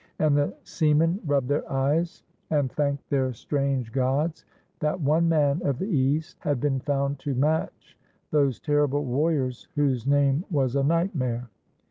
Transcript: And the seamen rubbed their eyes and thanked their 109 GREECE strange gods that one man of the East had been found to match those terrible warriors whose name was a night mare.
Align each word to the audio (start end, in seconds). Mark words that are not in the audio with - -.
And 0.17 0.35
the 0.35 0.51
seamen 0.63 1.19
rubbed 1.27 1.47
their 1.47 1.71
eyes 1.71 2.23
and 2.49 2.71
thanked 2.71 3.07
their 3.11 3.25
109 3.25 3.31
GREECE 3.31 3.37
strange 3.39 3.91
gods 3.91 4.45
that 4.79 4.99
one 4.99 5.29
man 5.29 5.61
of 5.63 5.77
the 5.77 5.85
East 5.85 6.37
had 6.39 6.59
been 6.59 6.79
found 6.79 7.19
to 7.19 7.35
match 7.35 7.99
those 8.31 8.59
terrible 8.59 9.05
warriors 9.05 9.67
whose 9.75 10.07
name 10.07 10.43
was 10.49 10.75
a 10.75 10.81
night 10.81 11.13
mare. 11.13 11.51